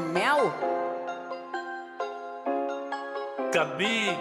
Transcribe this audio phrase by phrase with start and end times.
[0.00, 0.52] mel?
[3.52, 4.18] Gabi.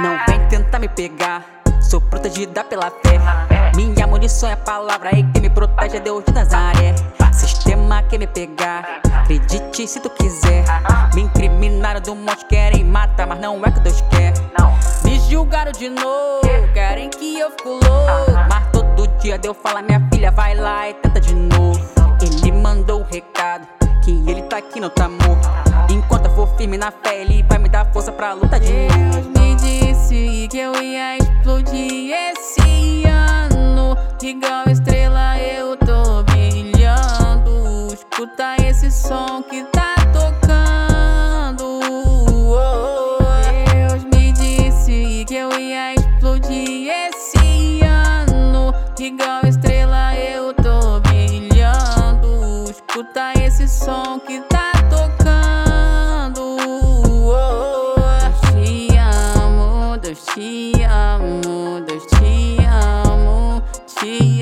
[0.00, 1.44] Não vem tentar me pegar,
[1.80, 3.20] sou protegida pela fé.
[3.76, 6.94] Minha munição é a palavra e quem me protege é Deus de Nazaré.
[7.32, 10.64] Sistema quer me pegar, acredite se tu quiser.
[11.14, 14.32] Me incriminaram do monte, querem matar, mas não é que Deus quer.
[15.04, 16.41] Me julgaram de novo,
[16.92, 18.32] querem que eu fico louco.
[18.50, 21.80] Mas todo dia Deus fala, minha filha, vai lá e tenta de novo.
[22.20, 23.66] Ele mandou o recado,
[24.04, 25.48] que ele tá aqui, não tá morto.
[25.90, 29.26] Enquanto eu for firme na fé, ele vai me dar força pra luta de Deus
[29.26, 33.96] me disse que eu ia explodir esse ano.
[34.22, 37.88] Igual estrela eu tô brilhando.
[37.92, 39.91] Escuta esse som que tá
[48.98, 52.70] Igual estrela eu tô brilhando.
[52.70, 56.56] Escuta esse som que tá tocando.
[57.96, 64.41] Deus te amo, Deus te amo, Deus te amo, te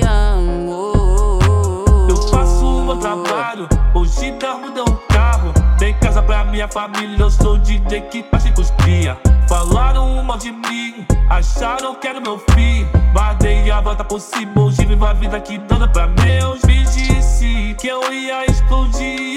[6.51, 9.17] Minha família, eu sou DJ que faz os cria.
[9.47, 12.85] Falaram mal de mim, acharam que era meu fim.
[13.13, 16.61] Mas dei a volta por cima, hoje vivo a vida que toda pra meus.
[16.63, 19.30] Me disse que eu ia explodir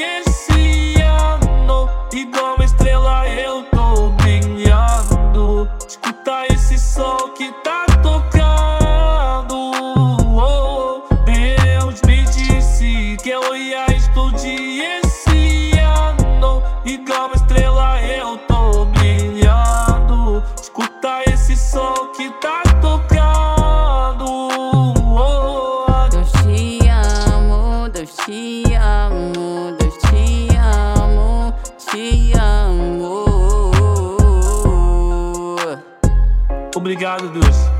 [36.74, 37.73] Obrigado, Deus.